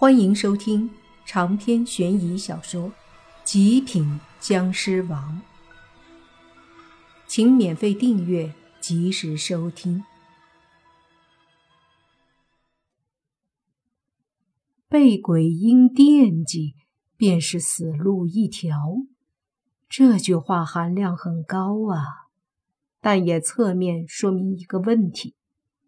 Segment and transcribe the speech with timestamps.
[0.00, 0.88] 欢迎收听
[1.26, 2.88] 长篇悬疑小说
[3.42, 5.42] 《极品僵尸王》，
[7.26, 10.04] 请免费订阅，及时收听。
[14.88, 16.76] 被鬼婴惦记，
[17.16, 18.78] 便是死路一条。
[19.88, 22.28] 这句话含量很高啊，
[23.00, 25.34] 但也侧面说明一个问题：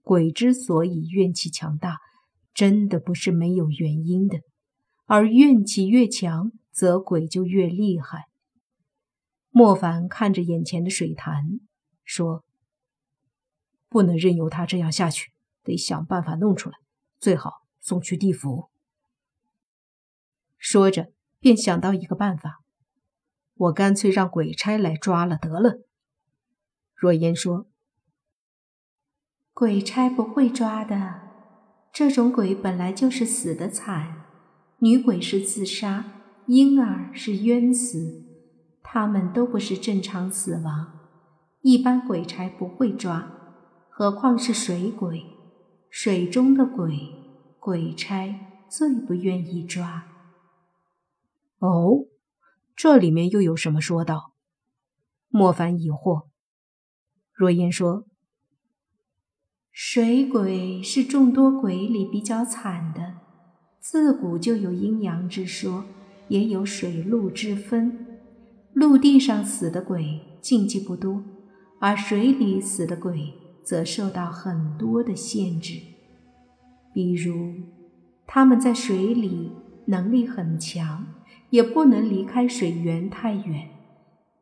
[0.02, 1.98] 鬼之所以怨气强大。
[2.52, 4.40] 真的不是没有原因的，
[5.06, 8.26] 而怨气越强，则鬼就越厉害。
[9.50, 11.42] 莫凡看着眼前的水潭，
[12.04, 12.44] 说
[13.88, 15.32] ：“不能任由他这样下去，
[15.62, 16.76] 得想办法弄出来，
[17.18, 18.70] 最好送去地府。”
[20.58, 22.62] 说着，便想到一个办法
[23.54, 25.82] ：“我干脆让鬼差来抓了得了。”
[26.94, 27.66] 若烟说
[29.54, 31.29] ：“鬼差不会抓的。”
[31.92, 34.26] 这种鬼本来就是死的惨，
[34.78, 36.04] 女鬼是自杀，
[36.46, 38.24] 婴儿是冤死，
[38.82, 41.00] 他们都不是正常死亡，
[41.62, 43.30] 一般鬼差不会抓，
[43.90, 45.24] 何况是水鬼，
[45.90, 46.94] 水中的鬼，
[47.58, 50.04] 鬼差最不愿意抓。
[51.58, 52.06] 哦，
[52.76, 54.32] 这里面又有什么说道？
[55.28, 56.28] 莫凡疑惑。
[57.34, 58.06] 若烟说。
[59.72, 63.14] 水鬼是众多鬼里比较惨的，
[63.78, 65.84] 自古就有阴阳之说，
[66.28, 68.06] 也有水陆之分。
[68.72, 71.22] 陆地上死的鬼禁忌不多，
[71.80, 73.32] 而水里死的鬼
[73.64, 75.80] 则受到很多的限制。
[76.92, 77.54] 比如，
[78.26, 79.52] 他们在水里
[79.86, 81.06] 能力很强，
[81.50, 83.70] 也不能离开水源太远，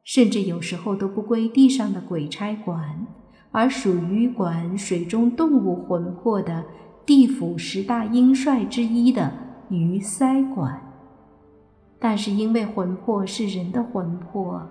[0.03, 3.07] 甚至有时候都不归地上的鬼差管。
[3.51, 6.65] 而属于管水中动物魂魄的
[7.07, 9.33] 地府十大阴帅之一的
[9.71, 10.81] 鱼鳃管，
[11.99, 14.63] 但是因为魂魄是人的魂魄，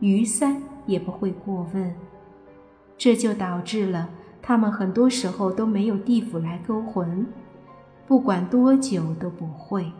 [0.00, 0.56] 鱼鳃
[0.86, 1.94] 也不会过问，
[2.98, 4.10] 这就导致了
[4.42, 7.26] 他们很多时候都没有地府来勾魂，
[8.06, 9.92] 不管多久都不会，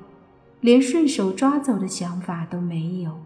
[0.60, 3.20] 连顺手抓走的想法都没有，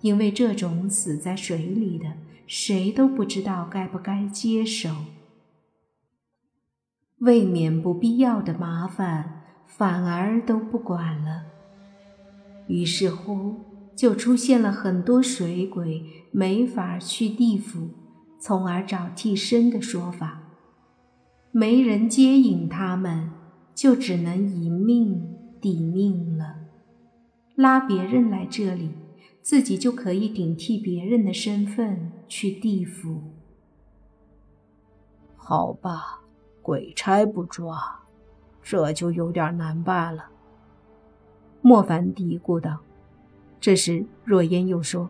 [0.00, 2.06] 因为这种死在水里的。
[2.48, 4.88] 谁都不知道该不该接手，
[7.18, 11.42] 未免不必要的麻烦，反而都不管了。
[12.66, 13.56] 于是乎，
[13.94, 17.90] 就出现了很多水鬼没法去地府，
[18.40, 20.40] 从而找替身的说法。
[21.52, 23.30] 没人接引他们，
[23.74, 26.56] 就只能以命抵命了，
[27.54, 28.92] 拉别人来这里。
[29.48, 33.22] 自己就可以顶替别人的身份去地府。
[35.36, 36.20] 好吧，
[36.60, 38.00] 鬼差不抓，
[38.62, 40.26] 这就有点难办了。
[41.62, 42.80] 莫凡嘀咕道。
[43.58, 45.08] 这时，若烟又说：“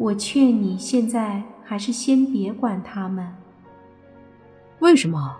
[0.00, 3.36] 我劝你现在还是先别管他们。”
[4.80, 5.36] 为什么？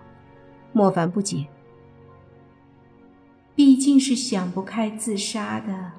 [0.75, 1.47] 莫凡不解。
[3.55, 5.93] 毕竟是想不开自杀的。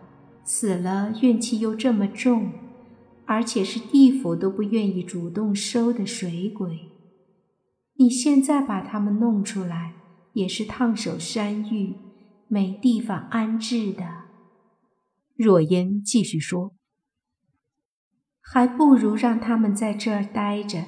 [0.45, 2.51] 死了，怨气又这么重，
[3.25, 6.91] 而且是地府都不愿意主动收的水鬼。
[7.95, 9.93] 你现在把他们弄出来，
[10.33, 11.95] 也是烫手山芋，
[12.47, 14.05] 没地方安置的。
[15.35, 16.73] 若烟继续说
[18.39, 20.83] ：“还不如让他们在这儿待着。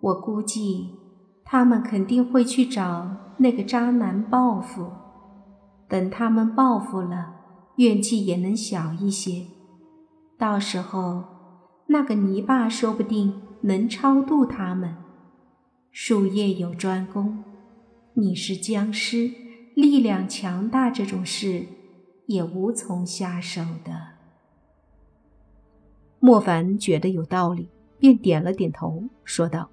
[0.00, 0.94] 我估计，
[1.44, 4.90] 他们肯定会去找那个渣男报复。
[5.88, 7.34] 等他们报复了。”
[7.78, 9.46] 怨气也能小一些，
[10.36, 11.22] 到时候
[11.86, 14.96] 那个泥巴说不定能超度他们。
[15.92, 17.44] 术业有专攻，
[18.14, 19.30] 你是僵尸，
[19.76, 21.66] 力量强大，这种事
[22.26, 23.92] 也无从下手的。
[26.18, 27.68] 莫凡觉得有道理，
[28.00, 29.70] 便点了点头，说道：“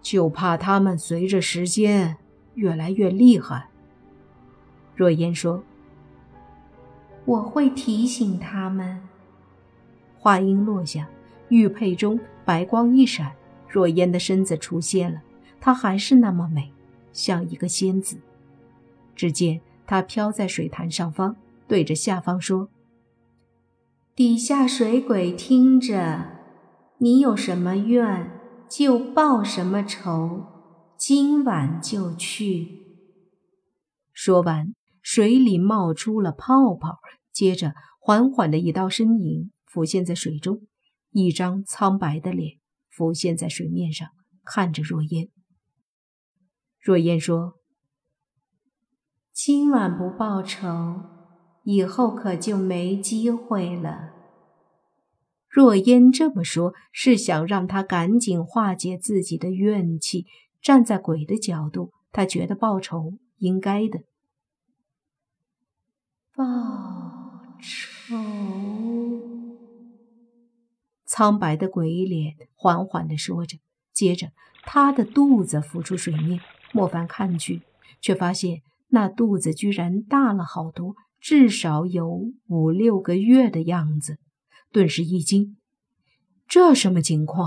[0.00, 2.16] 就怕他们随着时间
[2.54, 3.68] 越来越厉害。”
[4.96, 5.62] 若烟说。
[7.24, 9.00] 我会提醒他们。
[10.18, 11.08] 话音落下，
[11.48, 13.32] 玉佩中白光一闪，
[13.68, 15.20] 若烟的身子出现了。
[15.60, 16.72] 她还是那么美，
[17.12, 18.16] 像一个仙子。
[19.14, 21.36] 只见她飘在水潭上方，
[21.68, 22.68] 对着下方说
[24.16, 26.38] ：“底下水鬼听着，
[26.98, 28.30] 你有什么怨
[28.68, 30.46] 就报什么仇，
[30.96, 32.80] 今晚就去。”
[34.12, 34.74] 说完。
[35.02, 36.98] 水里冒出了泡泡，
[37.32, 40.62] 接着缓缓的一道身影浮现在水中，
[41.10, 42.58] 一张苍白的脸
[42.88, 44.08] 浮现在水面上，
[44.44, 45.28] 看着若烟。
[46.80, 47.54] 若烟说
[49.32, 51.00] ：“今晚不报仇，
[51.64, 54.10] 以后可就没机会了。
[55.48, 60.26] 若烟这么说，是想让他赶紧化解自己的怨气。
[60.62, 64.00] 站在鬼的角度，他觉得报仇应该的。
[66.34, 66.44] 报
[67.60, 68.16] 仇！
[71.04, 73.58] 苍白的鬼脸缓缓地说着，
[73.92, 74.32] 接着
[74.62, 76.40] 他的肚子浮出水面。
[76.72, 77.60] 莫凡看去，
[78.00, 84.16] 却发现那肚子居然大了好多，至少有五六个月的样子。
[84.72, 85.58] 顿时一惊，
[86.48, 87.46] 这什么情况？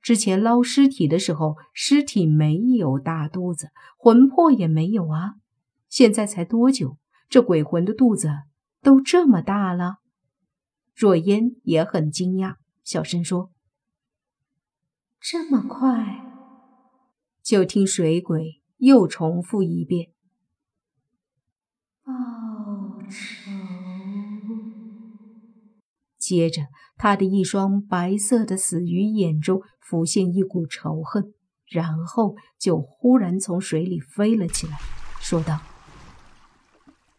[0.00, 5.34] 之前捞尸体的时候，尸体没有大肚子，魂魄也没有啊。
[5.88, 6.96] 现在才多久，
[7.32, 8.28] 这鬼魂的肚子
[8.82, 10.00] 都这么大了？
[10.94, 13.50] 若烟也很惊讶，小声说
[15.18, 16.26] ：“这么快？”
[17.42, 20.10] 就听水鬼又重复一遍
[22.04, 22.12] ：“报
[23.08, 23.50] 仇。”
[26.20, 26.64] 接着，
[26.98, 31.32] 他的一双白色的死鱼眼中浮现一股仇恨，
[31.64, 34.76] 然后就忽然从水里飞了起来，
[35.18, 35.58] 说道：“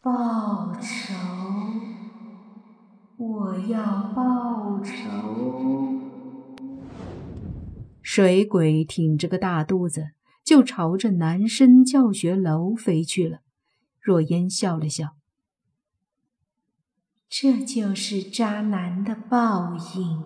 [0.04, 1.14] 报仇！
[3.16, 6.02] 我要报仇！”
[8.04, 10.08] 水鬼挺着个大肚子，
[10.44, 13.40] 就朝着男生教学楼飞去了。
[14.02, 15.16] 若烟笑了笑。
[17.30, 20.22] 这就是渣男的报应。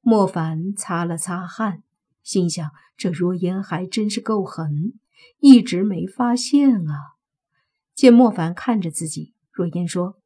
[0.00, 1.82] 莫凡擦了擦汗，
[2.22, 4.94] 心想：这若烟还真是够狠，
[5.40, 7.15] 一直没发现啊。
[7.96, 10.20] 见莫凡看着自己，若烟说：“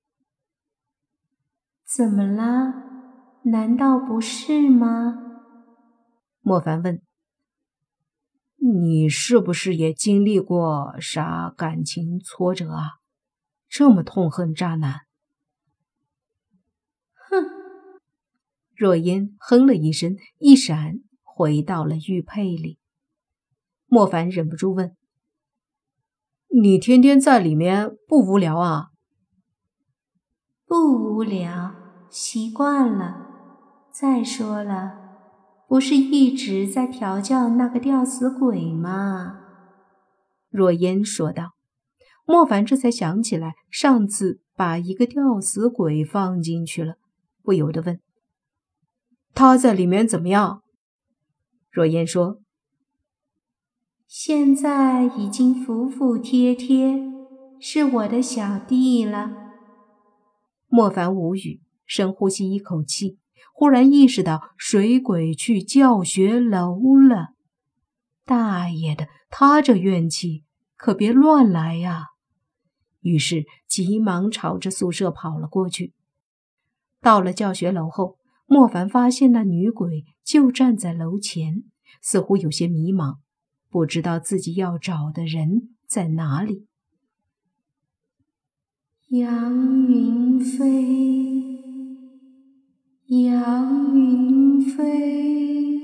[1.86, 2.74] 怎么了？
[3.44, 5.14] 难道不是吗？”
[6.42, 7.00] 莫凡问
[8.58, 12.98] ：“你是不是也经历过啥感情挫折啊？
[13.68, 15.02] 这么痛恨渣男？”
[17.14, 17.44] 哼
[18.74, 22.80] 若烟哼了一声，一闪回到了玉佩里。
[23.86, 24.96] 莫凡忍不住问
[26.50, 28.88] ：“你天天在里面不无聊啊
[30.66, 31.74] ？”“不无聊，
[32.08, 33.28] 习惯了。
[33.90, 34.98] 再说了，
[35.68, 39.40] 不是一直在调教那个吊死鬼吗？”
[40.50, 41.52] 若烟说道。
[42.26, 46.94] 莫凡这才想起来，上次把一个吊死鬼放进去了，
[47.42, 47.98] 不由得问。
[49.34, 50.62] 他在里面怎么样？
[51.72, 52.38] 若烟说
[54.12, 57.00] ：“现在已经服服帖帖，
[57.60, 59.30] 是我的小弟了。”
[60.66, 63.18] 莫凡无语，深呼吸一口气，
[63.54, 67.34] 忽然意识到水鬼去教学楼了。
[68.24, 70.42] 大爷的，他这怨气
[70.76, 72.06] 可别乱来呀！
[73.02, 75.94] 于是急忙朝着宿舍跑了过去。
[77.00, 78.16] 到了教学楼后。
[78.52, 81.62] 莫凡发现那女鬼就站在楼前，
[82.02, 83.18] 似乎有些迷茫，
[83.70, 86.66] 不知道自己要找的人在哪里。
[89.08, 90.62] 杨云飞，
[93.06, 95.78] 杨云飞，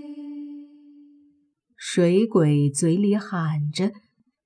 [1.77, 3.93] 水鬼嘴里喊着，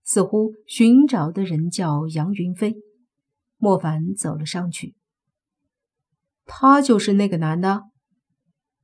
[0.04, 2.74] 似乎寻找的人叫杨云飞。
[3.56, 4.94] 莫凡走了上去，
[6.44, 7.82] 他就是那个男的。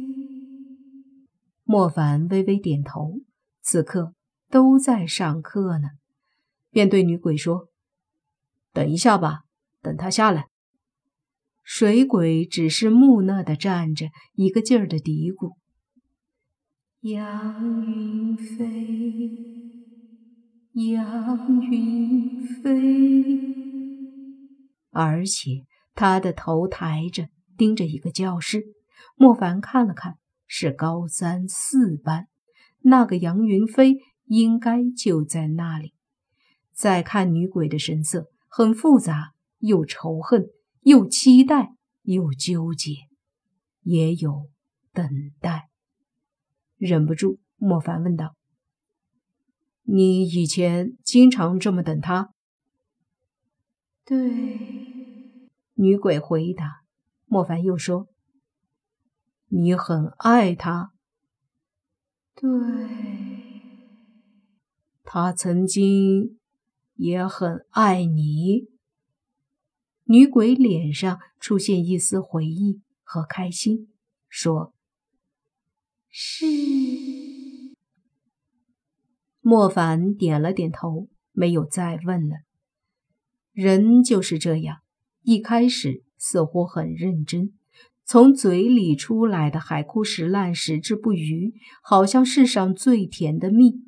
[1.64, 3.20] 莫凡微微点头，
[3.62, 4.14] 此刻
[4.50, 5.88] 都在上课呢，
[6.70, 7.68] 便对女鬼说
[8.72, 9.44] ：“等一下吧，
[9.80, 10.48] 等他下来。”
[11.64, 15.56] 水鬼只是木讷的站着，一个劲儿的嘀咕
[17.00, 19.40] ：“杨云飞。”
[20.74, 23.40] 杨云飞，
[24.90, 25.64] 而且
[25.94, 28.64] 他的头抬着，盯着一个教室。
[29.16, 32.28] 莫凡看了看，是高三四班，
[32.80, 35.94] 那个杨云飞应该就在那里。
[36.72, 40.48] 再看女鬼的神色，很复杂，又仇恨，
[40.80, 42.92] 又期待，又纠结，
[43.82, 44.48] 也有
[44.92, 45.08] 等
[45.40, 45.68] 待。
[46.76, 48.34] 忍不住，莫凡问道。
[49.82, 52.32] 你以前经常这么等他？
[54.04, 54.83] 对，
[55.74, 56.82] 女鬼回答。
[57.26, 58.08] 莫凡又说
[59.48, 60.92] ：“你很爱他。”
[62.34, 62.48] 对，
[65.02, 66.38] 他曾经
[66.94, 68.68] 也很爱你。
[70.04, 73.92] 女鬼脸上出现一丝回忆和开心，
[74.28, 74.74] 说
[76.10, 76.44] ：“是。
[79.40, 82.36] 莫凡点了点头，没有再问了。
[83.52, 84.82] 人就是这样，
[85.24, 87.54] 一开始似乎很认真，
[88.04, 93.80] 从嘴里出来的海枯石烂，矢志不渝，好像世上最甜的蜜。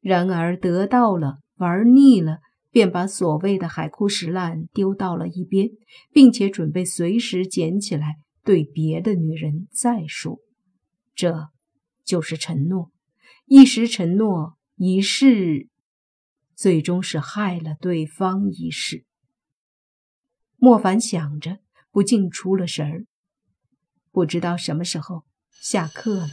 [0.00, 2.38] 然而得到了，玩腻了，
[2.72, 5.70] 便把所谓的海枯石烂丢到了一边，
[6.12, 10.40] 并且准备随时捡起来对别的女人再说。
[11.14, 11.50] 这
[12.04, 12.90] 就是承诺，
[13.46, 15.68] 一时承诺，一世。
[16.56, 19.04] 最终是害了对方一世。
[20.56, 21.58] 莫凡想着，
[21.90, 23.04] 不禁出了神儿。
[24.10, 26.28] 不知道什么时候下课了，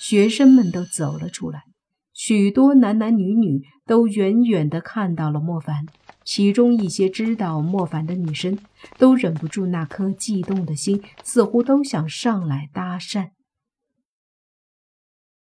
[0.00, 1.64] 学生们都走了出来，
[2.12, 5.86] 许多男男女女都远远的看到了莫凡。
[6.24, 8.58] 其中一些知道莫凡的女生，
[8.98, 13.30] 都忍不住那颗悸动的心，似乎都想上来搭讪。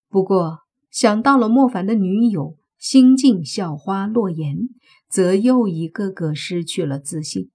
[0.08, 0.60] 不过
[0.90, 2.56] 想到了莫凡的女友。
[2.82, 4.70] 新晋校花洛言，
[5.06, 7.50] 则又一个个失去了自信，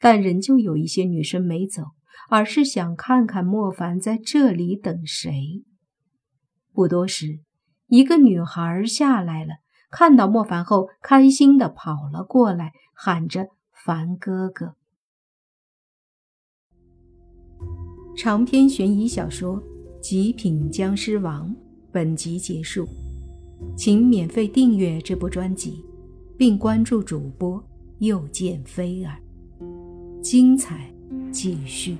[0.00, 1.82] 但仍旧有一些女生没走，
[2.28, 5.64] 而是想看看莫凡在这里等谁。
[6.72, 7.40] 不多时，
[7.88, 9.54] 一个女孩下来了，
[9.90, 13.48] 看到莫凡后，开心的跑了过来，喊着
[13.84, 14.76] ：“凡哥哥！”
[18.16, 19.62] 长篇悬疑小说
[20.00, 21.50] 《极品僵尸王》
[21.92, 22.86] 本集结束。
[23.76, 25.84] 请免费订阅这部专辑，
[26.36, 27.60] 并关注主播
[27.98, 29.20] 又见菲儿，
[30.22, 30.92] 精彩
[31.32, 31.96] 继续。